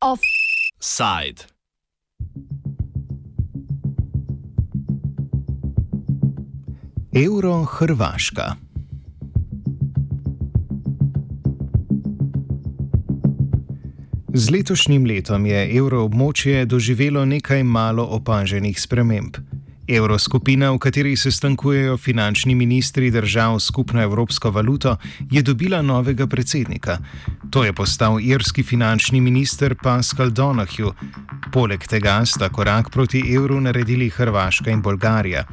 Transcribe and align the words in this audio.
Offside. 0.00 1.46
Euro 7.12 7.64
Hrvaška. 7.64 8.54
Z 14.34 14.50
letošnjim 14.50 15.04
letom 15.04 15.46
je 15.46 15.76
evroobmočje 15.78 16.64
doživelo 16.64 17.24
nekaj 17.24 17.62
malo 17.62 18.04
opaženih 18.04 18.80
sprememb. 18.80 19.47
Evroskupina, 19.88 20.70
v 20.72 20.78
kateri 20.78 21.16
se 21.16 21.30
stankujejo 21.30 21.96
finančni 21.96 22.54
ministri 22.54 23.10
držav 23.10 23.60
skupno 23.60 24.02
evropsko 24.02 24.50
valuto, 24.50 24.96
je 25.30 25.42
dobila 25.42 25.82
novega 25.82 26.26
predsednika. 26.26 26.98
To 27.50 27.64
je 27.64 27.72
postal 27.72 28.20
irski 28.20 28.62
finančni 28.62 29.20
minister 29.20 29.74
Pascal 29.82 30.30
Donahue. 30.30 30.92
Poleg 31.52 31.86
tega 31.88 32.20
sta 32.26 32.48
korak 32.48 32.90
proti 32.90 33.22
evru 33.34 33.60
naredili 33.60 34.10
Hrvaška 34.10 34.70
in 34.70 34.82
Bolgarija. 34.82 35.44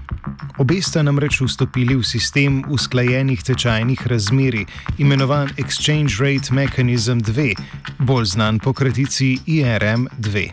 Obe 0.58 0.82
sta 0.82 1.04
namreč 1.04 1.42
vstopili 1.42 1.96
v 1.96 2.04
sistem 2.04 2.64
usklajenih 2.70 3.44
tečajnih 3.44 4.08
razmeri, 4.08 4.66
imenovan 4.98 5.50
Exchange 5.58 6.20
Rate 6.20 6.54
Mechanism 6.54 7.24
2, 7.24 7.56
bolj 8.00 8.26
znan 8.26 8.60
po 8.60 8.74
kratici 8.74 9.38
IRM 9.46 10.08
2. 10.20 10.50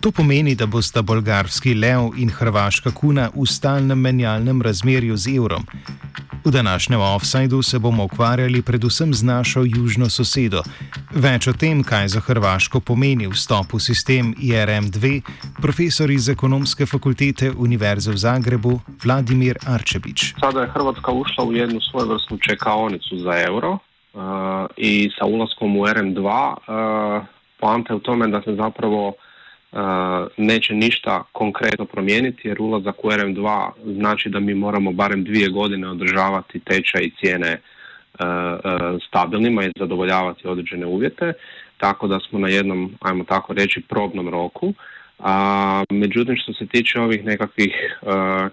To 0.00 0.10
pomeni, 0.10 0.54
da 0.54 0.64
bosta 0.66 1.02
bolgarski 1.02 1.74
lev 1.74 2.14
in 2.16 2.30
hrvaška 2.32 2.90
kuna 2.96 3.26
v 3.34 3.44
stalnem 3.46 4.00
menjalnem 4.00 4.62
razmerju 4.62 5.16
z 5.16 5.36
evrom. 5.36 5.66
V 6.44 6.50
današnjem 6.50 7.00
offsajdu 7.00 7.62
se 7.62 7.78
bomo 7.78 8.04
ukvarjali 8.04 8.62
predvsem 8.62 9.14
z 9.14 9.22
našo 9.22 9.60
južno 9.66 10.08
sosedo. 10.08 10.62
Več 11.12 11.48
o 11.48 11.52
tem, 11.52 11.84
kaj 11.84 12.08
za 12.08 12.20
Hrvaško 12.20 12.80
pomeni 12.80 13.28
vstop 13.28 13.76
v 13.76 13.80
sistem 13.80 14.32
IRM-2, 14.40 15.20
profesor 15.60 16.10
iz 16.10 16.28
ekonomske 16.32 16.86
fakultete 16.86 17.52
Univerze 17.52 18.10
v 18.10 18.16
Zagrebu 18.16 18.80
Vladimir 19.04 19.60
Arčevič. 19.66 20.34
Sada 20.40 20.64
je 20.64 20.72
Hrvatska 20.72 21.12
ušla 21.12 21.44
u 21.44 21.52
jednu 21.52 21.80
svojevrsnu 21.80 22.38
čekaonicu 22.38 23.18
za 23.20 23.36
euro 23.48 23.72
uh, 23.72 24.20
i 24.76 25.10
sa 25.18 25.26
ulaskom 25.26 25.76
u 25.76 25.84
RM2 25.84 26.24
uh, 26.24 27.26
poanta 27.60 27.92
je 27.92 27.96
u 27.96 28.00
tome 28.00 28.28
da 28.28 28.42
se 28.42 28.54
zapravo 28.54 29.12
neće 30.36 30.74
ništa 30.74 31.22
konkretno 31.32 31.84
promijeniti 31.84 32.48
jer 32.48 32.60
ulazak 32.60 33.04
u 33.04 33.08
RM2 33.08 33.70
znači 33.84 34.28
da 34.28 34.40
mi 34.40 34.54
moramo 34.54 34.92
barem 34.92 35.24
dvije 35.24 35.48
godine 35.48 35.88
održavati 35.88 36.60
tečaj 36.60 37.02
i 37.02 37.12
cijene 37.20 37.60
stabilnima 39.08 39.64
i 39.64 39.72
zadovoljavati 39.78 40.48
određene 40.48 40.86
uvjete, 40.86 41.32
tako 41.76 42.06
da 42.06 42.20
smo 42.20 42.38
na 42.38 42.48
jednom, 42.48 42.94
ajmo 43.00 43.24
tako 43.24 43.52
reći, 43.52 43.82
probnom 43.88 44.28
roku. 44.28 44.74
A, 45.18 45.84
međutim, 45.90 46.36
što 46.36 46.52
se 46.52 46.66
tiče 46.66 47.00
ovih 47.00 47.24
nekakvih 47.24 48.00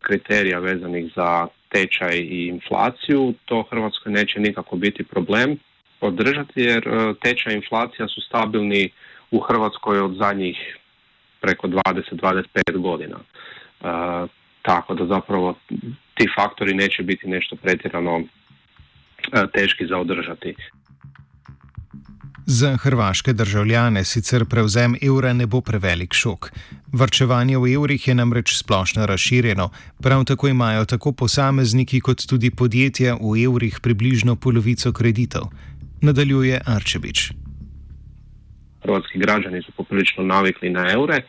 kriterija 0.02 0.60
vezanih 0.60 1.12
za 1.16 1.48
tečaj 1.70 2.18
i 2.18 2.48
inflaciju, 2.48 3.34
to 3.45 3.64
Hrvatskoj 3.70 4.12
neće 4.12 4.40
nikako 4.40 4.76
biti 4.76 5.04
problem 5.04 5.58
održati 6.02 6.62
jer 6.62 6.84
tečaj 7.22 7.54
i 7.54 7.56
inflacija 7.56 8.08
su 8.08 8.22
stabilni 8.22 8.90
u 9.32 9.40
Hrvatskoj 9.40 10.00
od 10.00 10.16
zadnjih 10.16 10.78
preko 11.48 11.67
20-25 11.67 12.78
godina. 12.78 13.17
E, 13.20 13.88
tako 14.62 14.94
da 14.94 15.06
zapravo 15.06 15.56
ti 16.14 16.28
faktori 16.36 16.73
neće 16.73 17.04
biti 17.04 17.28
nešto 17.28 17.56
pretjerano 17.56 18.20
e, 18.20 18.26
teški 19.54 19.88
za 19.88 19.98
održati. 19.98 20.56
Za 22.45 22.77
hrvaške 22.77 23.33
državljane 23.33 24.04
sicer 24.04 24.45
prevzem 24.49 24.95
evra 25.02 25.33
ne 25.33 25.45
bo 25.45 25.61
prevelik 25.61 26.14
šok. 26.14 26.52
Vrčevanje 26.94 27.58
v 27.58 27.73
evrih 27.76 28.08
je 28.08 28.16
namreč 28.16 28.55
splošno 28.58 29.05
razširjeno, 29.05 29.70
prav 30.04 30.23
tako 30.23 30.48
imajo 30.48 30.86
tako 30.86 31.11
posamezniki 31.11 32.00
kot 32.00 32.23
tudi 32.30 32.52
podjetja 32.52 33.16
v 33.16 33.44
evrih 33.44 33.80
približno 33.83 34.36
polovico 34.36 34.94
kreditov. 34.94 35.52
Nadaljuje 36.02 36.61
Arčevič. 36.66 37.32
Hrvatski 38.83 39.20
građani 39.20 39.61
su 39.61 39.71
poprilično 39.71 40.23
navikli 40.23 40.70
na 40.70 40.92
eure 40.92 41.16
E, 41.16 41.21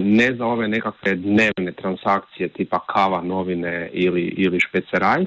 ne 0.00 0.34
za 0.34 0.46
ove 0.46 0.68
nekakve 0.68 1.14
dnevne 1.14 1.72
transakcije 1.72 2.48
tipa 2.48 2.78
kava, 2.78 3.22
novine 3.22 3.90
ili, 3.92 4.22
ili 4.22 4.60
špeceraj, 4.60 5.24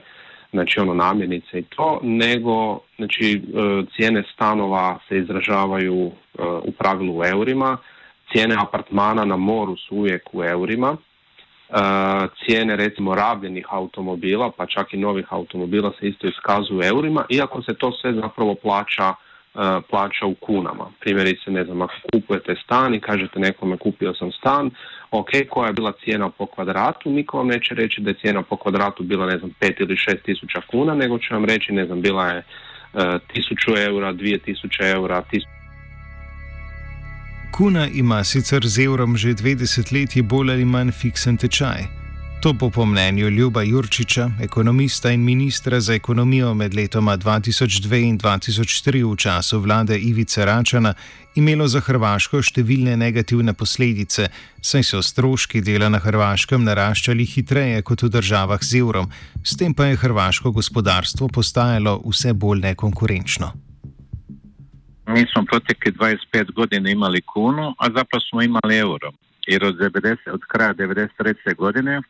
znači 0.52 0.80
ono 0.80 0.94
namjenice 0.94 1.60
i 1.60 1.64
to, 1.64 2.00
nego 2.04 2.80
znači, 2.96 3.34
e, 3.34 3.42
cijene 3.96 4.24
stanova 4.34 5.00
se 5.08 5.18
izražavaju 5.18 6.06
e, 6.06 6.12
u 6.64 6.72
pravilu 6.72 7.18
u 7.20 7.26
eurima, 7.26 7.78
cijene 8.32 8.56
apartmana 8.60 9.26
na 9.26 9.36
moru 9.36 9.78
su 9.78 9.96
uvijek 9.96 10.30
u 10.34 10.44
eurima, 10.44 10.98
cijene 12.46 12.76
recimo 12.76 13.16
rabljenih 13.16 13.66
automobila, 13.70 14.52
pa 14.58 14.66
čak 14.66 14.94
i 14.94 14.98
novih 14.98 15.26
automobila 15.30 15.92
se 16.00 16.08
isto 16.08 16.28
iskazuju 16.28 16.80
u 16.80 16.84
eurima, 16.84 17.26
iako 17.30 17.62
se 17.62 17.74
to 17.74 17.92
sve 17.92 18.14
zapravo 18.14 18.56
plaća 18.56 19.14
E, 19.14 19.33
plaća 19.90 20.26
u 20.26 20.36
kunama. 20.36 20.86
Primjerice, 21.00 21.52
ne 21.52 21.64
znam, 21.64 21.82
ako 21.82 21.94
kupujete 22.14 22.56
stan 22.64 22.96
i 22.96 23.00
kažete 23.00 23.40
nekome 23.40 23.78
kupio 23.78 24.14
sam 24.14 24.32
stan, 24.32 24.70
ok, 25.12 25.30
koja 25.50 25.68
je 25.68 25.74
bila 25.74 25.92
cijena 26.04 26.30
po 26.30 26.46
kvadratu, 26.46 27.12
niko 27.12 27.38
vam 27.38 27.48
neće 27.48 27.76
reći 27.76 28.02
da 28.02 28.10
je 28.10 28.20
cijena 28.22 28.42
po 28.42 28.58
kvadratu 28.58 29.04
bila, 29.04 29.26
ne 29.26 29.38
znam, 29.38 29.52
5 29.62 29.82
ili 29.82 29.96
6 29.96 30.22
tisuća 30.26 30.62
kuna, 30.72 30.96
nego 30.96 31.18
će 31.18 31.34
vam 31.34 31.46
reći, 31.46 31.72
ne 31.72 31.86
znam, 31.86 32.02
bila 32.02 32.28
je 32.28 32.38
uh, 32.38 33.02
tisuću 33.34 33.72
eura, 33.78 34.14
dvije 34.14 34.38
tisuće 34.38 34.84
eura, 34.84 35.22
tisuću 35.22 35.64
Kuna 37.58 37.88
ima 37.94 38.24
sicer 38.24 38.62
z 38.66 38.80
evrom 38.84 39.18
že 39.18 39.34
dve 39.34 39.56
desetletji 39.56 40.22
bolj 40.22 40.52
ali 40.52 40.66
manj 40.66 40.92
fiksen 40.92 41.38
tečaj. 41.38 42.03
To 42.44 42.54
bo 42.54 42.70
po 42.70 42.86
mnenju 42.86 43.30
Ljuba 43.30 43.62
Jurčiča, 43.62 44.30
ekonomista 44.42 45.12
in 45.12 45.24
ministra 45.24 45.80
za 45.80 45.94
ekonomijo 45.94 46.54
med 46.54 46.74
letoma 46.76 47.18
2002 47.18 48.08
in 48.08 48.18
2003 48.20 49.12
v 49.12 49.16
času 49.16 49.60
vlade 49.60 50.00
Ivice 50.00 50.46
Račana, 50.46 50.94
imelo 51.36 51.68
za 51.68 51.80
Hrvaško 51.80 52.42
številne 52.44 52.98
negativne 53.00 53.54
posledice, 53.54 54.28
saj 54.60 54.84
so 54.84 55.00
stroški 55.00 55.62
dela 55.64 55.88
na 55.88 56.02
Hrvaškem 56.04 56.68
naraščali 56.68 57.24
hitreje 57.24 57.82
kot 57.82 58.04
v 58.04 58.10
državah 58.12 58.60
z 58.60 58.82
evrom, 58.84 59.08
s 59.44 59.56
tem 59.56 59.72
pa 59.72 59.88
je 59.88 60.02
hrvaško 60.04 60.52
gospodarstvo 60.52 61.30
postajalo 61.32 62.02
vse 62.04 62.34
bolj 62.34 62.60
nekonkurenčno. 62.60 63.54
Mi 65.08 65.24
smo 65.32 65.46
protekli 65.48 65.96
25 65.96 66.52
godina 66.52 66.92
imali 66.92 67.22
kunu, 67.22 67.72
a 67.80 67.86
zapravo 67.88 68.20
smo 68.30 68.42
imali 68.42 68.78
evro. 68.78 69.16
Jer 69.48 69.64
od, 69.64 69.76
90, 69.76 70.30
od 70.32 70.44
kraja 70.48 70.74
1993. 70.74 71.56
godine 71.56 72.02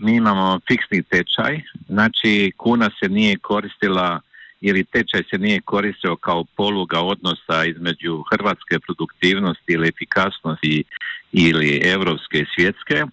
mi 0.00 0.16
imamo 0.16 0.60
fiksni 0.68 1.02
tečaj, 1.02 1.60
znači 1.88 2.52
kuna 2.56 2.90
se 3.00 3.08
nije 3.08 3.36
koristila 3.38 4.20
ili 4.60 4.84
tečaj 4.84 5.22
se 5.30 5.38
nije 5.38 5.60
koristio 5.60 6.16
kao 6.16 6.44
poluga 6.56 7.00
odnosa 7.00 7.64
između 7.64 8.22
hrvatske 8.30 8.78
produktivnosti 8.78 9.72
ili 9.72 9.88
efikasnosti 9.88 10.84
ili 11.32 11.80
europske 11.84 12.38
i 12.38 12.46
svjetske. 12.54 13.04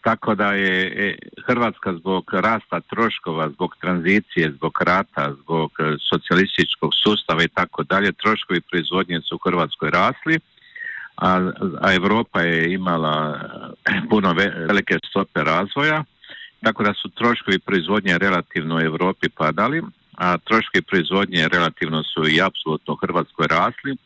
Tako 0.00 0.34
da 0.34 0.52
je 0.52 0.76
e, 0.86 1.16
Hrvatska 1.46 1.92
zbog 1.92 2.30
rasta 2.32 2.80
troškova, 2.80 3.50
zbog 3.50 3.76
tranzicije, 3.80 4.52
zbog 4.56 4.72
rata, 4.86 5.34
zbog 5.42 5.70
socijalističkog 6.10 6.90
sustava 7.02 7.42
i 7.42 7.48
tako 7.48 7.82
dalje, 7.82 8.12
troškovi 8.12 8.60
proizvodnje 8.60 9.20
su 9.20 9.34
u 9.34 9.38
Hrvatskoj 9.48 9.90
rasli, 9.90 10.38
a, 11.16 11.50
a 11.80 11.94
Europa 11.94 12.40
je 12.40 12.72
imala 12.72 13.40
puno 14.10 14.32
velike 14.68 14.98
stope 15.10 15.44
razvoja 15.44 16.04
tako 16.62 16.82
da 16.82 16.94
su 16.94 17.08
troškovi 17.08 17.58
proizvodnje 17.58 18.18
relativno 18.18 18.76
u 18.76 18.80
Europi 18.80 19.28
padali, 19.28 19.82
a 20.16 20.38
troškovi 20.38 20.82
proizvodnje 20.82 21.48
relativno 21.48 22.02
su 22.02 22.28
i 22.28 22.42
apsolutno 22.42 22.94
u 22.94 22.96
Hrvatskoj 22.96 23.46
rasli, 23.46 23.96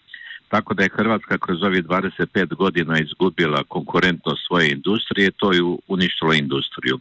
tako 0.49 0.75
da 0.75 0.83
je 0.83 0.97
Hrvatska 0.97 1.39
kroz 1.39 1.63
ovih 1.63 1.85
25 1.85 2.55
godina 2.55 2.99
izgubila 2.99 3.65
konkurentnost 3.69 4.47
svoje 4.47 4.71
industrije, 4.71 5.31
to 5.31 5.53
je 5.53 5.63
uništilo 5.89 6.33
industriju 6.33 6.99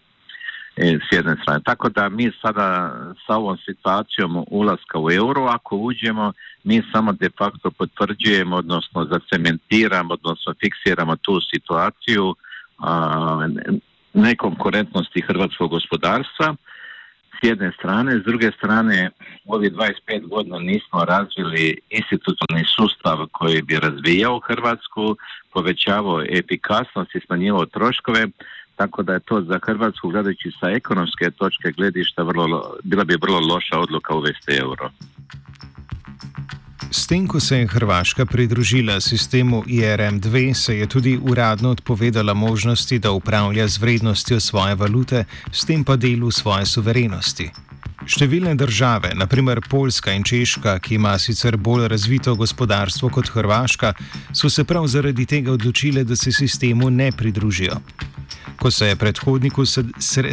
e, 0.76 1.00
s 1.10 1.16
jedne 1.16 1.36
strane. 1.42 1.60
Tako 1.64 1.90
da 1.90 2.10
mi 2.10 2.32
sada 2.42 2.68
sa 3.28 3.36
ovom 3.36 3.58
situacijom 3.58 4.46
ulaska 4.48 5.00
u 5.00 5.12
euro, 5.12 5.46
ako 5.46 5.78
uđemo, 5.78 6.34
mi 6.64 6.82
samo 6.92 7.14
de 7.14 7.30
facto 7.38 7.72
potvrđujemo, 7.72 8.56
odnosno 8.56 9.06
zacementiramo, 9.06 10.14
odnosno 10.14 10.54
fiksiramo 10.60 11.16
tu 11.16 11.40
situaciju 11.54 12.36
nekonkurentnosti 14.14 15.22
hrvatskog 15.22 15.70
gospodarstva 15.70 16.56
s 17.42 17.48
jedne 17.48 17.72
strane, 17.78 18.20
s 18.20 18.24
druge 18.24 18.52
strane 18.58 19.10
ovih 19.46 19.72
25 19.72 20.28
godina 20.30 20.60
nismo 20.60 21.06
razvili 21.06 21.78
institucionalni 21.90 22.66
sustav 22.76 23.18
koji 23.32 23.62
bi 23.62 23.80
razvijao 23.80 24.40
Hrvatsku, 24.40 25.16
povećavao 25.54 26.24
efikasnost 26.30 27.16
i 27.16 27.20
smanjivao 27.26 27.66
troškove, 27.66 28.28
tako 28.76 29.04
da 29.04 29.14
je 29.14 29.20
to 29.20 29.42
za 29.42 29.60
Hrvatsku 29.64 30.10
gledajući 30.10 30.52
sa 30.60 30.70
ekonomske 30.70 31.32
točke 31.32 31.72
gledišta 31.72 32.24
vrlo, 32.24 32.74
bila 32.84 33.04
bi 33.04 33.16
vrlo 33.22 33.40
loša 33.40 33.80
odluka 33.80 34.16
uvesti 34.16 34.52
euro. 34.60 34.90
S 36.92 37.08
tem, 37.08 37.28
ko 37.28 37.40
se 37.40 37.58
je 37.58 37.68
Hrvaška 37.68 38.26
pridružila 38.26 39.02
sistemu 39.02 39.64
IRM-2, 39.64 40.54
se 40.54 40.78
je 40.78 40.88
tudi 40.88 41.20
uradno 41.22 41.70
odpovedala 41.70 42.34
možnosti, 42.34 43.00
da 43.00 43.12
upravlja 43.12 43.68
z 43.68 43.78
vrednostjo 43.78 44.40
svoje 44.40 44.76
valute, 44.76 45.24
s 45.52 45.66
tem 45.66 45.84
pa 45.84 45.96
delu 45.96 46.32
svoje 46.32 46.66
suverenosti. 46.66 47.50
Številne 48.10 48.56
države, 48.58 49.12
naprimer 49.16 49.60
Poljska 49.70 50.14
in 50.18 50.24
Češka, 50.26 50.80
ki 50.82 50.96
ima 50.98 51.14
sicer 51.22 51.58
bolj 51.58 51.86
razvito 51.92 52.34
gospodarstvo 52.36 53.12
kot 53.14 53.30
Hrvaška, 53.30 53.94
so 54.34 54.50
se 54.50 54.64
prav 54.66 54.88
zaradi 54.90 55.26
tega 55.30 55.54
odločile, 55.54 56.04
da 56.04 56.16
se 56.16 56.32
sistemu 56.34 56.90
ne 56.90 57.12
pridružijo. 57.12 57.78
Ko 58.58 58.72
se 58.72 58.88
je 58.88 58.96
predhodniku 58.96 59.66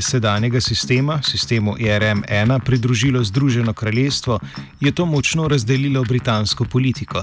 sedanjega 0.00 0.60
sistema, 0.60 1.20
sistemu 1.22 1.76
IRM-1, 1.76 2.58
pridružilo 2.64 3.24
Združeno 3.24 3.72
kraljestvo, 3.72 4.40
je 4.80 4.92
to 4.92 5.06
močno 5.06 5.48
razdelilo 5.48 6.04
britansko 6.04 6.64
politiko. 6.64 7.22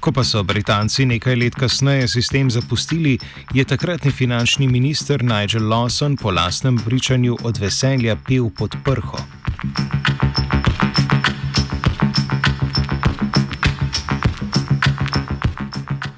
Ko 0.00 0.12
pa 0.12 0.24
so 0.24 0.42
Britanci 0.42 1.06
nekaj 1.06 1.36
let 1.36 1.54
kasneje 1.54 2.08
sistem 2.08 2.50
zapustili, 2.50 3.18
je 3.54 3.64
takratni 3.64 4.12
finančni 4.12 4.68
minister 4.68 5.24
Nigel 5.24 5.68
Lawson 5.68 6.16
po 6.16 6.30
lastnem 6.30 6.78
pričanju 6.78 7.36
od 7.42 7.58
veselja 7.58 8.16
pil 8.16 8.50
pod 8.50 8.76
prho. 8.84 9.18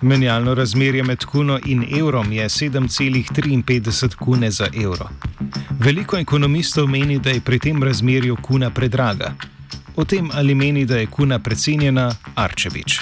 Menjalno 0.03 0.55
razmerje 0.55 1.03
med 1.03 1.25
kuno 1.25 1.59
in 1.67 1.85
evrom 1.99 2.33
je 2.33 2.45
7,53 2.45 4.15
kune 4.15 4.51
za 4.51 4.67
evro. 4.85 5.09
Veliko 5.79 6.17
ekonomistov 6.17 6.89
meni, 6.89 7.19
da 7.19 7.31
je 7.31 7.41
pri 7.41 7.59
tem 7.59 7.83
razmerju 7.83 8.37
kuna 8.43 8.71
predraga. 8.71 9.35
O 9.97 10.05
tem, 10.05 10.31
ali 10.33 10.55
meni, 10.55 10.85
da 10.85 10.97
je 10.97 11.07
kuna 11.07 11.39
precenjena, 11.39 12.15
Arčevič. 12.35 13.01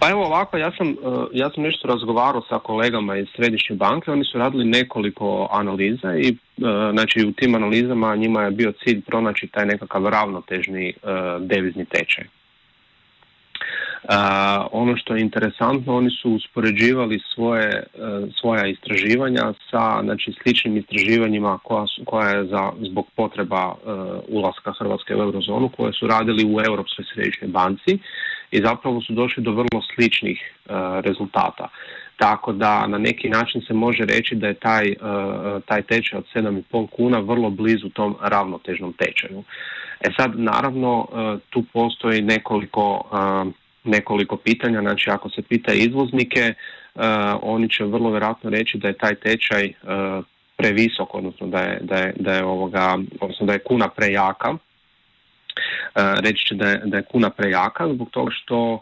Pa 0.00 0.10
evo 0.10 0.24
ovako, 0.24 0.56
ja 0.56 0.72
sam, 0.78 0.88
e, 0.88 0.94
ja 1.32 1.50
sam 1.50 1.62
nešto 1.62 1.88
razgovarao 1.88 2.42
sa 2.48 2.58
kolegama 2.58 3.16
iz 3.16 3.26
Središnje 3.36 3.76
banke, 3.76 4.10
oni 4.10 4.24
su 4.24 4.38
radili 4.38 4.64
nekoliko 4.64 5.48
analiza 5.50 6.16
i 6.16 6.28
e, 6.28 6.34
znači 6.92 7.26
u 7.26 7.32
tim 7.32 7.54
analizama 7.54 8.16
njima 8.16 8.42
je 8.42 8.50
bio 8.50 8.72
cilj 8.84 9.00
pronaći 9.00 9.46
taj 9.46 9.66
nekakav 9.66 10.06
ravnotežni 10.06 10.88
e, 10.88 10.94
devizni 11.40 11.84
tečaj. 11.84 12.24
Ono 14.70 14.96
što 14.96 15.14
je 15.14 15.20
interesantno, 15.20 15.96
oni 15.96 16.10
su 16.10 16.30
uspoređivali 16.30 17.20
svoje, 17.34 17.82
svoja 18.40 18.66
istraživanja 18.66 19.52
sa 19.70 20.00
znači, 20.02 20.34
sličnim 20.42 20.76
istraživanjima 20.76 21.58
koja, 21.62 21.86
su, 21.86 22.02
koja 22.04 22.28
je 22.28 22.44
za, 22.44 22.72
zbog 22.90 23.06
potreba 23.16 23.74
ulaska 24.28 24.72
Hrvatske 24.78 25.16
u 25.16 25.22
eurozonu 25.22 25.68
koje 25.76 25.92
su 25.92 26.06
radili 26.06 26.44
u 26.44 26.60
Europskoj 26.66 27.04
središnjoj 27.14 27.48
banci 27.48 27.98
i 28.54 28.62
zapravo 28.62 29.00
su 29.00 29.12
došli 29.12 29.42
do 29.42 29.52
vrlo 29.52 29.82
sličnih 29.94 30.40
e, 30.40 30.72
rezultata. 31.00 31.68
Tako 32.16 32.52
da 32.52 32.86
na 32.86 32.98
neki 32.98 33.28
način 33.28 33.60
se 33.60 33.74
može 33.74 34.04
reći 34.04 34.34
da 34.34 34.46
je 34.46 34.54
taj, 34.54 34.88
e, 34.88 34.96
taj 35.66 35.82
tečaj 35.82 36.18
od 36.18 36.24
7,5 36.34 36.86
kuna 36.96 37.18
vrlo 37.18 37.50
blizu 37.50 37.88
tom 37.88 38.16
ravnotežnom 38.22 38.92
tečaju. 38.92 39.42
E 40.00 40.10
sad 40.16 40.38
naravno 40.38 41.06
e, 41.06 41.38
tu 41.50 41.64
postoji 41.72 42.22
nekoliko, 42.22 43.04
nekoliko 43.84 44.36
pitanja, 44.36 44.80
znači 44.80 45.10
ako 45.10 45.30
se 45.30 45.42
pita 45.42 45.72
izvoznike, 45.72 46.54
oni 47.42 47.68
će 47.68 47.84
vrlo 47.84 48.10
vjerojatno 48.10 48.50
reći 48.50 48.78
da 48.78 48.88
je 48.88 48.98
taj 48.98 49.14
tečaj 49.14 49.72
previsok, 50.56 51.14
odnosno 51.14 51.46
da 51.46 51.58
je, 51.58 51.78
da 51.82 51.96
je, 51.96 52.12
da 52.16 52.32
je, 52.34 52.44
ovoga, 52.44 52.98
odnosno 53.20 53.46
da 53.46 53.52
je 53.52 53.58
kuna 53.58 53.88
prejaka 53.88 54.56
E, 55.94 56.20
reći 56.20 56.46
će 56.46 56.54
da 56.54 56.68
je, 56.68 56.80
da 56.84 56.96
je 56.96 57.02
kuna 57.02 57.30
prejaka 57.30 57.88
zbog 57.94 58.10
toga 58.10 58.30
što 58.30 58.80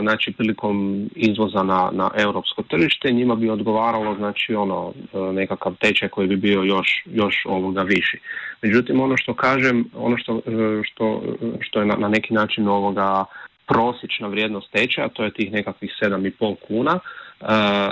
znači 0.00 0.32
prilikom 0.32 1.08
izvoza 1.14 1.62
na, 1.62 1.90
na 1.92 2.10
europsko 2.14 2.62
tržište 2.62 3.12
njima 3.12 3.34
bi 3.34 3.50
odgovaralo 3.50 4.14
znači 4.14 4.54
ono 4.54 4.92
nekakav 5.32 5.74
tečaj 5.80 6.08
koji 6.08 6.28
bi 6.28 6.36
bio 6.36 6.62
još, 6.62 7.02
još 7.06 7.34
ovoga 7.46 7.82
viši. 7.82 8.20
Međutim 8.62 9.00
ono 9.00 9.16
što 9.16 9.34
kažem, 9.34 9.84
ono 9.94 10.18
što, 10.18 10.40
što, 10.82 11.22
što 11.60 11.80
je 11.80 11.86
na, 11.86 11.96
na 11.98 12.08
neki 12.08 12.34
način 12.34 12.68
ovoga 12.68 13.24
prosječna 13.66 14.28
vrijednost 14.28 14.70
tečaja, 14.70 15.08
to 15.08 15.24
je 15.24 15.30
tih 15.30 15.52
nekakvih 15.52 15.90
7,5 16.02 16.54
kuna, 16.68 16.98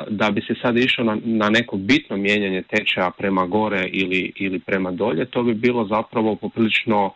da 0.08 0.30
bi 0.30 0.40
se 0.40 0.54
sad 0.62 0.76
išao 0.76 1.04
na, 1.24 1.48
neko 1.50 1.76
bitno 1.76 2.16
mijenjanje 2.16 2.62
tečaja 2.62 3.10
prema 3.18 3.46
gore 3.46 3.88
ili, 3.92 4.32
ili 4.36 4.58
prema 4.58 4.90
dolje, 4.90 5.24
to 5.24 5.42
bi 5.42 5.54
bilo 5.54 5.84
zapravo 5.86 6.36
poprilično 6.36 7.12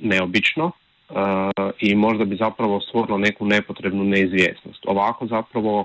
neobično 0.00 0.64
uh, 0.64 1.70
i 1.80 1.94
možda 1.94 2.24
bi 2.24 2.36
zapravo 2.36 2.80
stvorilo 2.80 3.18
neku 3.18 3.46
nepotrebnu 3.46 4.04
neizvjesnost. 4.04 4.86
Ovako 4.86 5.26
zapravo 5.26 5.84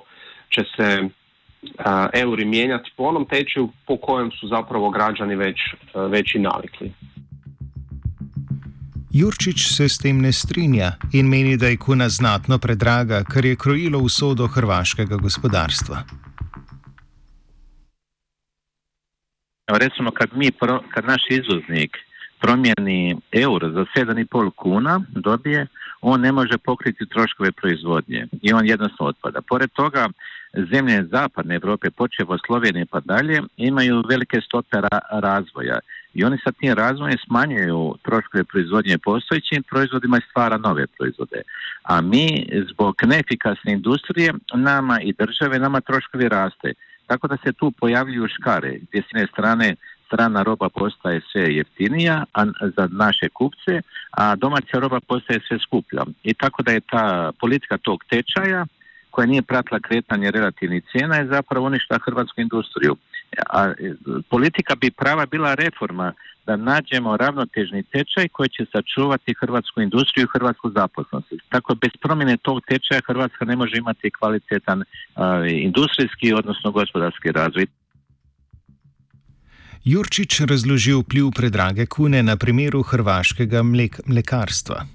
će 0.50 0.62
se 0.76 1.02
uh, 1.04 1.86
euri 2.14 2.46
mijenjati 2.46 2.92
po 2.96 3.04
onom 3.04 3.26
tečaju 3.26 3.70
po 3.88 3.98
kojem 3.98 4.32
su 4.32 4.48
zapravo 4.48 4.90
građani 4.90 5.36
već, 5.36 5.58
već 5.96 6.36
i 6.36 6.40
navikli. 6.40 6.92
Jurčič 9.14 9.68
se 9.70 9.90
s 9.90 9.98
tem 10.02 10.22
ne 10.22 10.32
strinja 10.32 10.96
in 11.14 11.28
meni, 11.30 11.58
da 11.58 11.68
je 11.68 11.78
kuna 11.78 12.10
znatno 12.10 12.58
predraga, 12.58 13.24
kar 13.24 13.46
je 13.46 13.56
krojilo 13.56 14.00
usodo 14.00 14.48
hrvaškega 14.48 15.16
gospodarstva. 15.16 16.04
Recimo, 19.68 20.12
kad, 20.12 20.30
mi, 20.36 20.52
kad 20.94 21.06
naš 21.06 21.22
izvoznik 21.30 21.98
promijeni 22.42 23.18
euro 23.32 23.70
za 23.70 23.86
7,5 23.96 24.52
kuna 24.56 25.02
dobije, 25.10 25.68
on 26.04 26.22
ne 26.22 26.32
može 26.32 26.58
pokriti 26.58 27.06
troškove 27.06 27.52
proizvodnje 27.52 28.28
i 28.42 28.54
on 28.54 28.66
jednostavno 28.66 29.10
otpada. 29.10 29.42
Pored 29.42 29.70
toga, 29.72 30.10
zemlje 30.72 31.06
zapadne 31.12 31.56
Europe, 31.56 31.90
počev 31.90 32.32
od 32.32 32.40
Slovenije 32.46 32.86
pa 32.86 33.00
dalje, 33.00 33.42
imaju 33.58 34.04
velike 34.10 34.42
stope 34.42 34.78
razvoja 35.12 35.80
i 36.14 36.24
oni 36.24 36.38
sa 36.44 36.52
tim 36.52 36.74
razvojem 36.74 37.18
smanjuju 37.26 37.96
troškove 38.02 38.44
proizvodnje 38.44 38.98
postojećim 38.98 39.64
proizvodima 39.64 40.18
i 40.18 40.28
stvara 40.30 40.58
nove 40.58 40.88
proizvode. 40.88 41.42
A 41.84 42.02
mi 42.02 42.50
zbog 42.72 42.96
neefikasne 43.06 43.74
industrije, 43.74 44.34
nama 44.54 45.02
i 45.02 45.14
države, 45.14 45.60
nama 45.60 45.82
troškovi 45.82 46.30
raste. 46.30 46.74
Tako 47.08 47.28
da 47.28 47.38
se 47.44 47.54
tu 47.54 47.72
pojavljuju 47.72 48.28
škare, 48.28 48.80
gdje 48.82 49.02
s 49.02 49.06
jedne 49.14 49.28
strane 49.32 49.76
strana 50.14 50.44
roba 50.44 50.70
postaje 50.70 51.22
sve 51.32 51.56
jeftinija 51.56 52.26
za 52.78 52.88
naše 52.92 53.30
kupce, 53.30 53.82
a 54.12 54.36
domaća 54.36 54.80
roba 54.80 55.00
postaje 55.00 55.40
sve 55.48 55.60
skuplja. 55.60 56.04
I 56.24 56.34
tako 56.34 56.64
da 56.64 56.72
je 56.72 56.80
ta 56.80 57.32
politika 57.40 57.78
tog 57.78 58.04
tečaja 58.10 58.66
koja 59.12 59.26
nije 59.26 59.42
pratila 59.42 59.80
kretanje 59.80 60.32
relativnih 60.32 60.84
cijena 60.92 61.16
je 61.16 61.28
zapravo 61.28 61.66
uništa 61.66 62.00
hrvatsku 62.06 62.42
industriju. 62.42 62.96
A 63.50 63.66
e, 63.66 63.74
politika 64.30 64.76
bi 64.76 64.92
prava 64.92 65.26
bila 65.26 65.54
reforma 65.54 66.14
da 66.46 66.56
nađemo 66.56 67.18
ravnotežni 67.18 67.84
tečaj 67.84 68.28
koji 68.28 68.50
će 68.50 68.66
sačuvati 68.72 69.34
hrvatsku 69.40 69.82
industriju 69.82 70.24
i 70.24 70.34
hrvatsku 70.34 70.70
zaposlenost. 70.70 71.34
Tako 71.50 71.76
bez 71.76 71.92
promjene 72.02 72.38
tog 72.38 72.62
tečaja 72.68 73.02
Hrvatska 73.08 73.46
ne 73.46 73.56
može 73.56 73.78
imati 73.78 74.12
kvalitetan 74.12 74.84
industrijski 75.50 76.34
odnosno 76.34 76.72
gospodarski 76.72 77.32
razvoj. 77.32 77.68
Jurčič 79.86 80.40
razloži 80.40 80.94
vpliv 80.94 81.32
predrage 81.36 81.86
kune 81.86 82.24
na 82.24 82.38
primeru 82.38 82.82
hrvaškega 82.82 83.64
mlek 83.64 84.00
mlekarstva. 84.06 84.86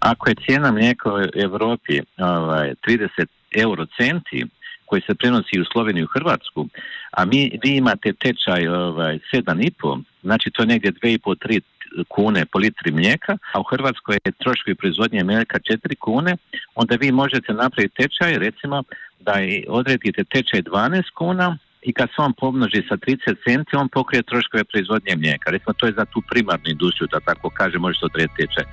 Ako 0.00 0.28
je 0.28 0.34
cijena 0.44 0.72
mlijeka 0.72 1.12
u 1.14 1.18
Europi 1.34 2.00
ovaj, 2.18 2.74
30 2.88 3.26
euro 3.56 3.86
centi, 3.96 4.44
koji 4.86 5.02
se 5.06 5.14
prenosi 5.14 5.60
u 5.60 5.64
Sloveniju 5.72 6.04
i 6.04 6.18
Hrvatsku, 6.18 6.68
a 7.10 7.24
mi, 7.24 7.58
vi 7.64 7.76
imate 7.76 8.12
tečaj 8.12 8.68
ovaj, 8.68 9.18
7,5, 9.32 10.02
znači 10.22 10.50
to 10.50 10.62
je 10.62 10.66
negdje 10.66 10.92
2,5-3 10.92 11.60
kune 12.08 12.46
po 12.46 12.58
litri 12.58 12.92
mlijeka, 12.92 13.38
a 13.52 13.60
u 13.60 13.62
Hrvatskoj 13.62 14.18
je 14.24 14.32
troškovi 14.32 14.74
proizvodnje 14.74 15.24
mlijeka 15.24 15.58
4 15.58 15.94
kune, 15.98 16.36
onda 16.74 16.94
vi 16.94 17.12
možete 17.12 17.52
napraviti 17.52 17.94
tečaj, 17.94 18.38
recimo 18.38 18.82
da 19.20 19.34
odredite 19.68 20.24
tečaj 20.24 20.62
12 20.62 21.02
kuna, 21.18 21.58
i 21.82 21.92
kad 21.92 22.08
se 22.08 22.22
on 22.22 22.32
pomnoži 22.32 22.82
sa 22.88 22.96
30 22.96 23.36
centi, 23.44 23.76
on 23.76 23.88
pokrije 23.88 24.22
troškove 24.22 24.64
proizvodnje 24.64 25.16
mlijeka. 25.16 25.50
Recimo, 25.50 25.72
to 25.72 25.86
je 25.86 25.92
za 25.92 26.04
tu 26.04 26.22
primarnu 26.30 26.68
industriju, 26.70 27.08
da 27.12 27.20
tako 27.20 27.50
kaže, 27.50 27.78
može 27.78 27.98
se 27.98 28.04
odrediti 28.06 28.36
tečaj. 28.36 28.64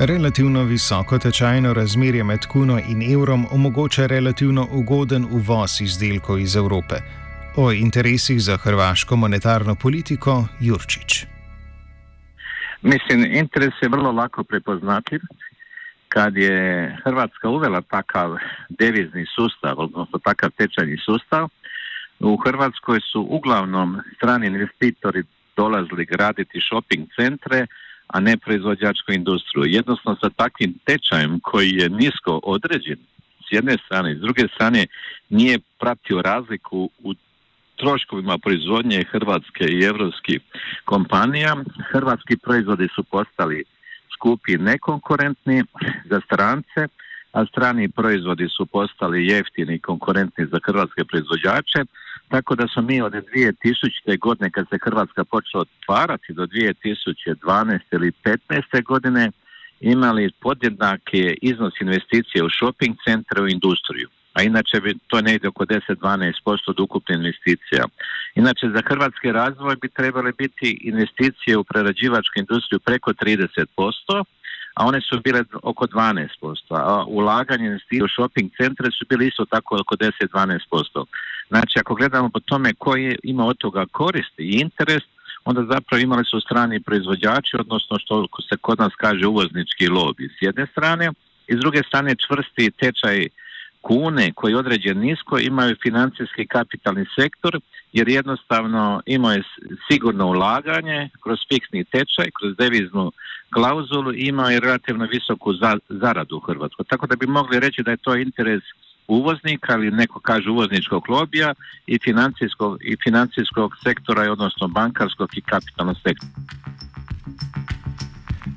Relativno 0.00 0.62
visoko 0.62 1.18
tečajno 1.18 1.74
razmerje 1.74 2.24
med 2.24 2.46
kuno 2.46 2.78
in 2.78 3.12
evrom 3.12 3.46
omogoča 3.50 4.06
relativno 4.06 4.68
ugoden 4.72 5.24
uvoz 5.24 5.80
izdelkov 5.80 6.38
iz 6.38 6.56
Evrope. 6.56 6.94
O 7.56 7.72
interesih 7.72 8.40
za 8.40 8.56
hrvaško 8.56 9.16
monetarno 9.16 9.74
politiko 9.74 10.44
Jurčič. 10.60 11.26
Mislim, 12.82 13.24
interes 13.24 13.74
je 13.82 13.88
vrlo 13.88 14.12
lako 14.12 14.44
prepoznatljiv. 14.44 15.20
Kad 16.08 16.36
je 16.36 16.96
Hrvatska 17.04 17.48
uvela 17.48 17.80
takav 17.80 18.36
devizni 18.68 19.26
sustav, 19.34 19.74
odnosno 19.76 20.18
takav 20.18 20.50
tečajni 20.50 20.96
sustav, 21.04 21.48
U 22.20 22.36
Hrvatskoj 22.36 23.00
su 23.12 23.26
uglavnom 23.30 24.00
strani 24.16 24.46
investitori 24.46 25.22
dolazili 25.56 26.04
graditi 26.04 26.60
shopping 26.60 27.08
centre, 27.16 27.66
a 28.06 28.20
ne 28.20 28.36
proizvođačku 28.36 29.12
industriju. 29.12 29.64
Jednostavno 29.66 30.18
sa 30.22 30.30
takvim 30.30 30.74
tečajem 30.84 31.40
koji 31.40 31.70
je 31.70 31.88
nisko 31.88 32.40
određen 32.42 32.98
s 33.40 33.52
jedne 33.52 33.76
strane, 33.84 34.14
s 34.14 34.20
druge 34.20 34.48
strane 34.54 34.86
nije 35.28 35.58
pratio 35.80 36.22
razliku 36.22 36.90
u 36.98 37.14
troškovima 37.76 38.38
proizvodnje 38.38 39.04
hrvatske 39.10 39.64
i 39.64 39.84
evropskih 39.84 40.40
kompanija. 40.84 41.56
Hrvatski 41.90 42.36
proizvodi 42.36 42.88
su 42.94 43.04
postali 43.04 43.64
skupi 44.18 44.58
nekonkurentni 44.58 45.64
za 46.10 46.20
strance, 46.26 46.80
a 47.32 47.46
strani 47.46 47.88
proizvodi 47.88 48.48
su 48.56 48.66
postali 48.66 49.26
jeftini 49.26 49.74
i 49.74 49.84
konkurentni 49.90 50.46
za 50.52 50.58
hrvatske 50.66 51.04
proizvođače, 51.04 51.80
tako 52.28 52.54
da 52.54 52.68
smo 52.68 52.82
mi 52.82 53.00
od 53.02 53.12
2000. 53.12 54.18
godine 54.18 54.50
kad 54.50 54.66
se 54.70 54.78
Hrvatska 54.84 55.24
počela 55.24 55.64
otvarati 55.66 56.32
do 56.32 56.46
2012. 56.46 57.78
ili 57.92 58.12
2015. 58.24 58.84
godine 58.84 59.30
imali 59.80 60.30
podjednake 60.40 61.34
iznos 61.42 61.74
investicije 61.80 62.44
u 62.44 62.50
shopping 62.50 62.96
centre 63.06 63.42
u 63.42 63.48
industriju 63.48 64.08
a 64.38 64.42
inače 64.42 64.80
bi 64.80 64.94
to 65.06 65.20
negdje 65.20 65.48
oko 65.48 65.64
10-12% 65.64 66.32
od 66.66 66.80
ukupne 66.80 67.14
investicija. 67.14 67.84
Inače 68.34 68.66
za 68.74 68.82
hrvatski 68.88 69.32
razvoj 69.32 69.76
bi 69.82 69.88
trebale 69.88 70.32
biti 70.38 70.78
investicije 70.82 71.56
u 71.56 71.64
prerađivačku 71.64 72.34
industriju 72.36 72.78
preko 72.80 73.12
30%, 73.12 74.24
a 74.74 74.86
one 74.86 75.00
su 75.00 75.20
bile 75.20 75.44
oko 75.62 75.86
12%, 75.86 76.28
a 76.70 77.04
ulaganje 77.04 77.66
investicije 77.66 78.04
u 78.04 78.14
shopping 78.16 78.50
centre 78.60 78.90
su 78.98 79.04
bile 79.08 79.26
isto 79.26 79.44
tako 79.44 79.76
oko 79.80 79.94
10-12%. 79.96 81.04
Znači 81.48 81.74
ako 81.78 81.94
gledamo 81.94 82.28
po 82.28 82.40
tome 82.40 82.74
koji 82.78 83.16
ima 83.22 83.44
od 83.46 83.56
toga 83.58 83.86
koristi 83.92 84.42
i 84.42 84.60
interes, 84.60 85.04
onda 85.44 85.60
zapravo 85.74 86.00
imali 86.00 86.24
su 86.24 86.40
strani 86.40 86.80
proizvođači, 86.80 87.56
odnosno 87.58 87.98
što 87.98 88.26
se 88.48 88.56
kod 88.56 88.78
nas 88.78 88.92
kaže 88.96 89.26
uvoznički 89.26 89.88
lobby 89.88 90.28
s 90.38 90.42
jedne 90.42 90.66
strane, 90.66 91.10
i 91.48 91.56
s 91.56 91.60
druge 91.60 91.82
strane 91.88 92.14
čvrsti 92.26 92.70
tečaj 92.70 93.28
kune 93.88 94.32
koji 94.32 94.54
određen 94.54 94.98
nisko 94.98 95.38
imaju 95.38 95.76
financijski 95.82 96.46
kapitalni 96.46 97.06
sektor 97.18 97.60
jer 97.92 98.08
jednostavno 98.08 99.02
imaju 99.06 99.42
sigurno 99.90 100.26
ulaganje 100.26 101.08
kroz 101.22 101.38
fiksni 101.48 101.84
tečaj, 101.84 102.28
kroz 102.38 102.56
deviznu 102.56 103.12
klauzulu 103.54 104.12
i 104.14 104.26
imaju 104.32 104.60
relativno 104.60 105.04
visoku 105.12 105.54
zaradu 105.88 106.36
u 106.36 106.40
Hrvatskoj. 106.40 106.84
Tako 106.84 107.06
da 107.06 107.16
bi 107.16 107.26
mogli 107.26 107.60
reći 107.60 107.82
da 107.82 107.90
je 107.90 108.04
to 108.06 108.16
interes 108.16 108.62
uvoznika 109.08 109.74
ili 109.74 109.90
neko 109.90 110.20
kaže 110.20 110.50
uvozničkog 110.50 111.08
lobija 111.08 111.54
i 111.86 111.98
financijskog, 112.04 112.78
i 112.80 112.96
financijskog 113.04 113.72
sektora, 113.84 114.32
odnosno 114.32 114.68
bankarskog 114.68 115.30
i 115.36 115.40
kapitalnog 115.40 115.96
sektora. 115.96 116.32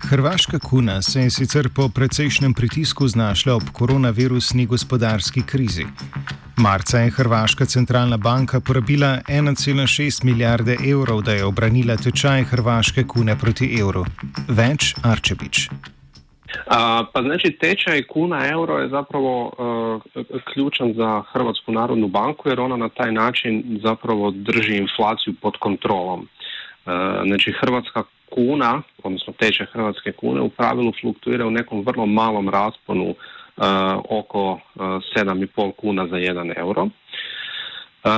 Hrvaška 0.09 0.59
kuna 0.59 1.01
se 1.01 1.21
je 1.21 1.29
sicer 1.29 1.69
po 1.75 1.89
precejšnjem 1.95 2.53
pritisku 2.53 3.07
znašla 3.07 3.55
ob 3.55 3.63
koronavirusni 3.73 4.65
gospodarski 4.65 5.41
krizi. 5.45 5.85
Marca 6.57 6.99
je 6.99 7.11
Hrvaška 7.11 7.65
centralna 7.65 8.17
banka 8.17 8.59
porabila 8.59 9.17
1,6 9.27 10.25
milijarde 10.25 10.77
evrov, 10.91 11.21
da 11.21 11.31
je 11.31 11.45
obranila 11.45 11.95
tečaj 11.97 12.43
hrvaške 12.43 13.03
kune 13.07 13.37
proti 13.39 13.79
evru. 13.79 14.05
Več 14.47 14.95
Arčebič. 15.03 15.69
A, 16.67 17.03
pa 17.13 17.21
znači 17.21 17.57
tečaj 17.61 18.03
kuna 18.03 18.47
euro 18.47 18.77
je 18.77 18.89
zapravo 18.89 19.45
uh, 19.45 20.41
ključan 20.53 20.93
za 20.93 21.23
Hrvatsku 21.33 21.71
narodnu 21.71 22.07
banku 22.07 22.49
jer 22.49 22.59
ona 22.59 22.77
na 22.77 22.89
taj 22.89 23.11
način 23.11 23.79
zapravo 23.83 24.31
drži 24.31 24.77
inflaciju 24.77 25.33
pod 25.41 25.57
kontrolom. 25.57 26.19
Uh, 26.19 26.91
znači 27.27 27.53
Hrvatska 27.61 28.03
kuna, 28.35 28.81
odnosno 29.03 29.33
tečaj 29.33 29.65
hrvatske 29.65 30.11
kune 30.11 30.41
u 30.41 30.49
pravilu 30.49 30.91
fluktuira 31.01 31.47
u 31.47 31.51
nekom 31.51 31.83
vrlo 31.85 32.05
malom 32.05 32.49
rasponu 32.49 33.09
uh, 33.09 33.15
oko 34.09 34.51
uh, 34.51 34.81
7,5 34.81 35.71
kuna 35.71 36.07
za 36.07 36.15
1 36.15 36.53
euro. 36.57 36.83
Uh, 38.03 38.11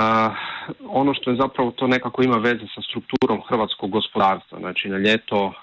ono 0.88 1.14
što 1.14 1.32
je 1.32 1.38
zapravo 1.38 1.72
to 1.72 1.88
nekako 1.88 2.24
ima 2.24 2.38
veze 2.38 2.66
sa 2.76 2.82
strukturom 2.82 3.42
hrvatskog 3.50 3.90
gospodarstva. 3.90 4.60
Znači 4.60 4.90
na 4.90 4.98
ljeto 4.98 5.46
uh, 5.46 5.54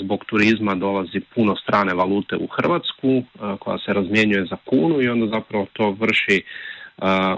zbog 0.00 0.24
turizma 0.24 0.74
dolazi 0.74 1.20
puno 1.34 1.56
strane 1.56 1.94
valute 1.94 2.36
u 2.36 2.46
Hrvatsku 2.46 3.08
uh, 3.08 3.58
koja 3.58 3.78
se 3.78 3.92
razmjenjuje 3.92 4.46
za 4.50 4.56
kunu 4.64 5.02
i 5.02 5.08
onda 5.08 5.26
zapravo 5.26 5.66
to 5.72 5.90
vrši 5.90 6.42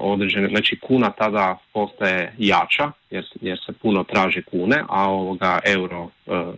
određene, 0.01 0.49
znači 0.49 0.79
kuna 0.81 1.11
tada 1.11 1.59
postaje 1.73 2.35
jača 2.39 2.91
jer, 3.11 3.25
jer 3.41 3.59
se 3.67 3.73
puno 3.73 4.05
traži 4.05 4.43
kune, 4.43 4.85
a 4.89 5.11
ovoga 5.11 5.59
euro 5.65 6.09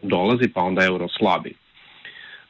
dolazi 0.02 0.48
pa 0.48 0.60
onda 0.62 0.84
euro 0.84 1.08
slabi. 1.08 1.54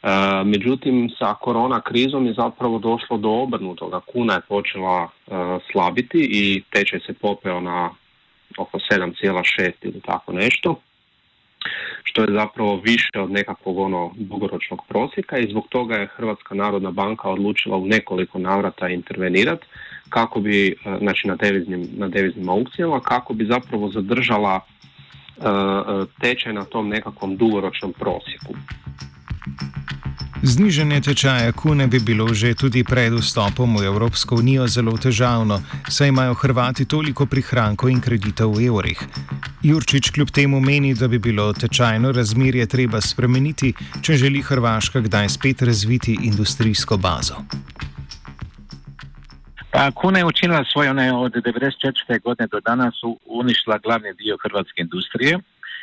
E, 0.03 0.09
međutim, 0.45 1.11
sa 1.19 1.35
korona 1.35 1.81
krizom 1.81 2.27
je 2.27 2.33
zapravo 2.33 2.79
došlo 2.79 3.17
do 3.17 3.31
obrnutoga. 3.31 4.01
Kuna 4.01 4.35
je 4.35 4.41
počela 4.41 5.09
e, 5.09 5.31
slabiti 5.73 6.19
i 6.33 6.63
tečaj 6.71 7.01
se 7.01 7.13
popeo 7.13 7.61
na 7.61 7.91
oko 8.59 8.79
7,6 8.79 9.73
ili 9.83 10.01
tako 10.01 10.33
nešto 10.33 10.81
što 12.05 12.23
je 12.23 12.33
zapravo 12.33 12.81
više 12.85 13.21
od 13.21 13.31
nekakvog 13.31 13.79
ono 13.79 14.13
dugoročnog 14.17 14.81
prosjeka 14.89 15.39
i 15.39 15.51
zbog 15.51 15.65
toga 15.69 15.95
je 15.95 16.07
Hrvatska 16.17 16.55
narodna 16.55 16.91
banka 16.91 17.29
odlučila 17.29 17.77
u 17.77 17.87
nekoliko 17.87 18.39
navrata 18.39 18.89
intervenirati 18.89 19.67
kako 20.09 20.41
bi, 20.41 20.69
e, 20.69 20.99
znači 20.99 21.29
na 21.29 21.37
deviznim, 21.37 21.89
na 21.93 22.09
deviznim 22.09 22.49
aukcijama, 22.49 23.01
kako 23.01 23.35
bi 23.35 23.45
zapravo 23.45 23.89
zadržala 23.89 24.61
tečaj 26.21 26.53
na 26.53 26.65
tom 26.65 26.89
nekakvom 26.89 27.37
dugoročnom 27.37 27.93
prosjeku. 27.93 28.55
Znižanje 30.43 31.01
tečaja 31.01 31.53
kune 31.53 31.87
bi 31.87 32.01
bilo 32.01 32.25
že 32.35 32.55
tudi 32.57 32.81
pred 32.85 33.13
vstopom 33.13 33.77
v 33.77 33.85
Evropsko 33.93 34.41
unijo 34.41 34.65
zelo 34.67 34.97
težavno, 34.97 35.61
saj 35.89 36.09
imajo 36.09 36.35
Hrvati 36.35 36.89
toliko 36.89 37.27
prihrankov 37.27 37.93
in 37.93 38.01
kreditov 38.01 38.57
v 38.57 38.73
evrih. 38.73 38.97
Jurčič 39.63 40.11
kljub 40.11 40.33
temu 40.33 40.61
meni, 40.61 40.95
da 40.97 41.09
bi 41.09 41.19
bilo 41.19 41.53
tečajno 41.53 42.13
razmerje 42.13 42.67
treba 42.67 43.01
spremeniti, 43.05 43.75
če 44.01 44.17
želi 44.17 44.41
Hrvaška 44.41 45.05
kdaj 45.05 45.29
spet 45.29 45.63
razviti 45.63 46.17
industrijsko 46.23 46.97
bazo. 46.97 47.45
Pa 49.71 49.91
kuna 49.93 50.19
je 50.19 50.25
učinila 50.25 50.65
svoje, 50.73 50.91
ona 50.91 51.05
je 51.05 51.13
od 51.13 51.33
1994. 51.33 52.23
godine 52.25 52.49
do 52.49 52.61
danas 52.61 52.95
uništila 53.27 53.79
glavni 53.79 54.15
dio 54.15 54.37
hrvatske 54.43 54.81
industrije. 54.83 55.39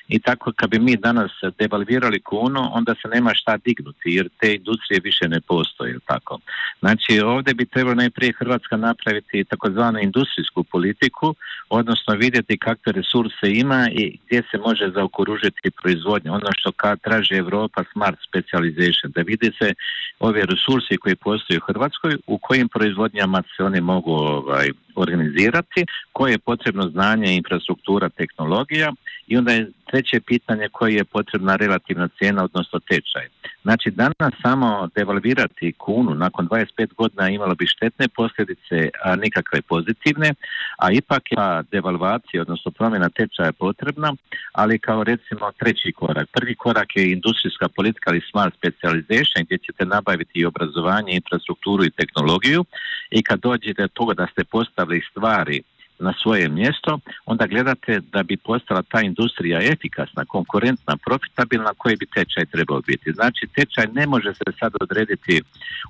I 0.08 0.20
tako 0.20 0.52
kad 0.56 0.70
bi 0.70 0.80
mi 0.80 0.96
danas 0.96 1.32
devalvirali 1.60 2.20
kunu, 2.20 2.70
onda 2.74 2.96
se 3.02 3.08
nema 3.08 3.32
šta 3.34 3.58
dignuti 3.58 4.10
jer 4.18 4.30
te 4.40 4.56
industrije 4.56 5.02
više 5.04 5.30
ne 5.30 5.42
postoje. 5.42 6.00
Tako. 6.06 6.40
Znači 6.80 7.20
ovdje 7.20 7.54
bi 7.54 7.66
trebalo 7.66 7.96
najprije 7.96 8.34
Hrvatska 8.40 8.78
napraviti 8.78 9.44
takozvanu 9.44 10.00
industrijsku 10.00 10.64
politiku, 10.64 11.36
odnosno 11.70 12.14
vidjeti 12.16 12.58
kakve 12.58 12.92
resurse 12.92 13.46
ima 13.54 13.90
i 13.92 14.18
gdje 14.26 14.44
se 14.52 14.58
može 14.58 14.92
zaokuružiti 14.96 15.72
proizvodnja. 15.82 16.34
Ono 16.34 16.50
što 16.58 16.72
kad 16.72 17.02
traži 17.02 17.36
Europa 17.36 17.84
smart 17.92 18.18
specialization, 18.28 19.12
da 19.16 19.22
vidi 19.22 19.52
se 19.60 19.74
ove 20.20 20.42
resursi 20.46 20.98
koji 20.98 21.16
postoje 21.16 21.58
u 21.58 21.66
Hrvatskoj, 21.68 22.18
u 22.28 22.38
kojim 22.38 22.68
proizvodnjama 22.68 23.44
se 23.58 23.64
oni 23.64 23.82
mogu 23.82 24.12
ovaj, 24.12 24.70
organizirati, 24.96 25.86
koje 26.14 26.32
je 26.32 26.40
potrebno 26.40 26.84
znanje, 26.90 27.36
infrastruktura, 27.36 28.10
tehnologija 28.10 28.94
i 29.28 29.38
onda 29.38 29.52
je 29.52 29.72
treće 29.90 30.20
pitanje 30.20 30.70
koje 30.72 30.94
je 30.94 31.04
potrebna 31.04 31.56
relativna 31.56 32.08
cijena, 32.18 32.44
odnosno 32.44 32.80
tečaj. 32.80 33.28
Znači 33.62 33.92
danas 33.92 34.34
samo 34.42 34.90
devalvirati 34.96 35.74
kunu 35.78 36.14
nakon 36.16 36.48
25 36.48 36.94
godina 36.94 37.30
imalo 37.30 37.56
bi 37.56 37.68
štetne 37.68 38.08
posljedice, 38.08 38.90
a 39.04 39.16
nikakve 39.16 39.62
pozitivne, 39.62 40.34
a 40.78 40.92
ipak 40.92 41.24
je 41.32 41.64
devalvacija, 41.72 42.42
odnosno 42.42 42.72
promjena 42.72 43.10
tečaja 43.10 43.52
potrebna, 43.52 44.16
ali 44.52 44.80
kao 44.80 45.04
recimo 45.04 45.52
treći 45.60 45.92
korak. 45.92 46.28
Prvi 46.34 46.56
korak 46.56 46.96
je 46.96 47.12
industrijska 47.12 47.68
politika 47.68 48.12
ili 48.12 48.28
smart 48.32 48.54
specialization 48.56 49.46
gdje 49.46 49.58
ćete 49.58 49.86
nabaviti 49.86 50.40
i 50.40 50.46
obrazovanje, 50.46 51.12
infrastrukturu 51.12 51.84
i 51.86 51.96
tehnologiju 52.00 52.66
i 53.12 53.24
kad 53.24 53.40
dođete 53.40 53.82
do 53.82 53.88
toga 53.88 54.14
da 54.14 54.28
ste 54.32 54.44
postavili 54.44 55.08
stvari 55.12 55.64
na 56.00 56.14
svoje 56.24 56.50
mjesto, 56.50 57.00
onda 57.26 57.48
gledate 57.48 58.00
da 58.12 58.24
bi 58.24 58.38
postala 58.38 58.82
ta 58.82 59.02
industrija 59.02 59.62
efikasna, 59.62 60.26
konkurentna, 60.26 60.98
profitabilna, 61.06 61.74
koji 61.78 61.96
bi 61.96 62.06
tečaj 62.06 62.46
trebao 62.46 62.82
biti. 62.82 63.12
Znači, 63.12 63.48
tečaj 63.56 63.88
ne 63.94 64.08
može 64.08 64.34
se 64.34 64.44
sad 64.60 64.74
odrediti 64.82 65.42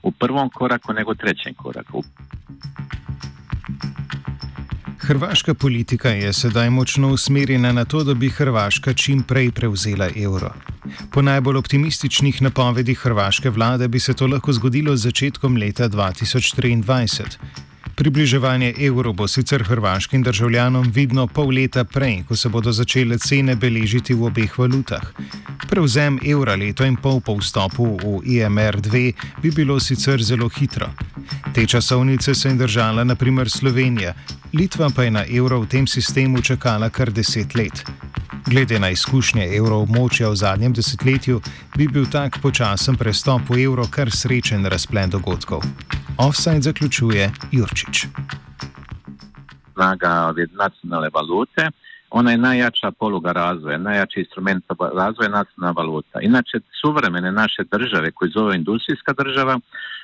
u 0.03 0.11
prvom 0.11 0.49
koraku, 0.49 0.93
nego 0.93 1.13
trećem 1.13 1.53
koraku. 1.53 2.03
Hrvaška 4.99 5.53
politika 5.53 6.09
je 6.09 6.33
sedaj 6.33 6.69
močno 6.69 7.09
usmerjena 7.09 7.71
na 7.71 7.85
to, 7.85 8.03
da 8.03 8.13
bi 8.13 8.29
Hrvaška 8.29 8.93
čim 8.93 9.23
prej 9.23 9.51
prevzela 9.51 10.09
evro. 10.15 10.53
Po 11.11 11.21
najbolj 11.21 11.57
optimističnih 11.57 12.41
napovedih 12.41 12.99
hrvaške 12.99 13.49
vlade 13.49 13.87
bi 13.87 13.99
se 13.99 14.13
to 14.13 14.27
lahko 14.27 14.53
zgodilo 14.53 14.95
z 14.95 15.01
začetkom 15.01 15.57
leta 15.57 15.89
2023. 15.89 17.66
Približevanje 17.97 18.73
evru 18.79 19.13
bo 19.13 19.27
sicer 19.27 19.63
hrvaškim 19.63 20.23
državljanom 20.23 20.91
vidno 20.93 21.27
pol 21.27 21.49
leta 21.49 21.83
prej, 21.83 22.23
ko 22.27 22.35
se 22.35 22.49
bodo 22.49 22.71
začele 22.71 23.17
cene 23.17 23.55
beležiti 23.55 24.13
v 24.13 24.27
obeh 24.29 24.59
valutah. 24.59 25.01
Prevzem 25.69 26.19
evra 26.21 26.55
leto 26.55 26.85
in 26.85 26.95
pol 26.95 27.19
po 27.25 27.33
vstopu 27.41 27.97
v 27.97 28.21
IMR-2 28.21 29.13
bi 29.41 29.51
bilo 29.51 29.79
sicer 29.79 30.21
zelo 30.23 30.49
hitro. 30.49 30.91
Te 31.53 31.65
časovnice 31.65 32.35
se 32.35 32.49
je 32.49 32.55
držala 32.55 33.03
naprimer 33.03 33.49
Slovenija, 33.49 34.13
Litva 34.53 34.89
pa 34.95 35.03
je 35.03 35.11
na 35.11 35.23
evro 35.25 35.59
v 35.59 35.67
tem 35.67 35.87
sistemu 35.87 36.41
čakala 36.41 36.89
kar 36.89 37.11
deset 37.11 37.55
let. 37.55 37.83
Glede 38.45 38.79
na 38.79 38.89
izkušnje 38.89 39.49
evroobmočja 39.57 40.29
v 40.29 40.35
zadnjem 40.35 40.73
desetletju, 40.73 41.41
bi 41.77 41.87
bil 41.87 42.05
tak 42.05 42.39
počasen 42.41 42.95
prestop 42.95 43.49
v 43.49 43.65
evro 43.65 43.87
kar 43.91 44.11
srečen 44.11 44.65
razplen 44.65 45.09
dogodkov. 45.09 45.65
Offside 46.17 46.61
zaključuje 46.61 47.31
Jurčič. 47.51 48.05
Flaga 49.73 50.25
od 50.29 50.37
jednocnale 50.37 51.09
valute 51.13 51.69
ona 52.09 52.31
je 52.31 52.37
najjača 52.37 52.91
poluga 52.91 53.31
razvoja, 53.31 53.77
najjači 53.77 54.19
instrument 54.19 54.65
razvoja 54.79 55.29
nacionalna 55.29 55.81
valuta. 55.81 56.19
Inače, 56.21 56.57
suvremene 56.81 57.31
naše 57.31 57.63
države, 57.71 58.11
koje 58.11 58.31
zove 58.31 58.55
industrijska 58.55 59.13
država, 59.13 59.59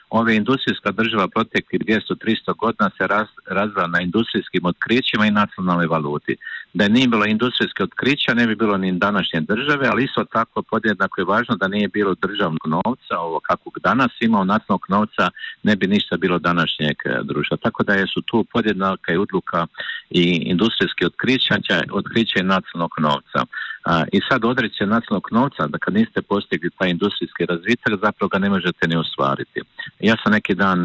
ove 0.09 0.35
industrijska 0.35 0.91
država 0.91 1.27
proteklih 1.27 1.81
200-300 1.81 2.55
godina 2.57 2.89
se 2.97 3.07
raz, 3.07 3.27
razvila 3.47 3.87
na 3.87 4.01
industrijskim 4.01 4.65
otkrićima 4.65 5.25
i 5.25 5.31
nacionalnoj 5.31 5.87
valuti. 5.87 6.35
Da 6.73 6.87
nije 6.87 7.07
bilo 7.07 7.25
industrijske 7.25 7.83
otkrića, 7.83 8.33
ne 8.33 8.47
bi 8.47 8.55
bilo 8.55 8.77
ni 8.77 8.91
današnje 8.91 9.41
države, 9.41 9.87
ali 9.87 10.03
isto 10.03 10.23
tako 10.23 10.61
podjednako 10.61 11.21
je 11.21 11.25
važno 11.25 11.55
da 11.55 11.67
nije 11.67 11.87
bilo 11.87 12.15
državnog 12.21 12.67
novca, 12.67 13.19
ovo 13.19 13.39
kakvog 13.39 13.79
danas 13.83 14.11
imao 14.19 14.43
nacionalnog 14.43 14.85
novca, 14.89 15.29
ne 15.63 15.75
bi 15.75 15.87
ništa 15.87 16.17
bilo 16.17 16.39
današnjeg 16.39 16.97
e, 17.05 17.19
društva. 17.23 17.57
Tako 17.57 17.83
da 17.83 17.93
su 18.13 18.21
tu 18.21 18.45
podjednaka 18.53 19.13
i 19.13 19.17
odluka 19.17 19.67
i 20.09 20.23
industrijske 20.45 21.05
otkrića, 21.05 21.55
otkriće 21.93 22.43
nacionalnog 22.43 22.91
novca. 22.99 23.39
A, 23.85 24.03
I 24.11 24.19
sad 24.29 24.45
odreći 24.45 24.85
nacionalnog 24.85 25.27
novca, 25.31 25.67
da 25.67 25.77
kad 25.77 25.93
niste 25.93 26.21
postigli 26.21 26.69
taj 26.77 26.89
industrijski 26.89 27.45
razvitak, 27.45 27.93
zapravo 28.03 28.27
ga 28.29 28.39
ne 28.39 28.49
možete 28.49 28.87
ni 28.87 28.95
ostvariti. 28.95 29.59
Ja 29.99 30.15
sam 30.23 30.31
neki 30.31 30.55
dan, 30.55 30.79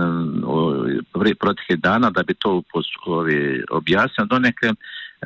proteklih 1.40 1.78
dana, 1.78 2.10
da 2.10 2.22
bi 2.22 2.34
to 2.34 2.62
objasnio, 3.70 4.26
do 4.26 4.38
neke 4.38 4.72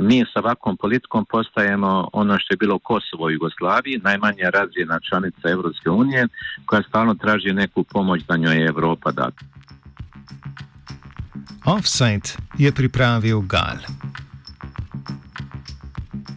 mi 0.00 0.24
sa 0.32 0.40
ovakvom 0.40 0.76
politikom 0.76 1.24
postajemo 1.24 2.08
ono 2.12 2.38
što 2.38 2.52
je 2.52 2.56
bilo 2.56 2.78
Kosovo 2.78 3.24
u 3.24 3.30
Jugoslaviji, 3.30 4.00
najmanja 4.04 4.50
razvijena 4.50 5.00
članica 5.08 5.48
Europske 5.48 5.90
unije, 5.90 6.28
koja 6.66 6.82
stalno 6.82 7.14
traži 7.14 7.52
neku 7.52 7.84
pomoć 7.84 8.22
da 8.28 8.36
njoj 8.36 8.56
je 8.56 8.66
Evropa 8.66 9.10
dati. 9.12 9.44
Offside 11.64 12.28
je 12.58 12.72
pripravil 12.72 13.40
Gal. 13.40 13.78